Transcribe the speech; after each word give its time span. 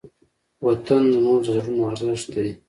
وطن 0.65 1.01
زموږ 1.13 1.37
د 1.43 1.47
زړونو 1.55 1.83
ارزښت 1.91 2.27
دی. 2.35 2.49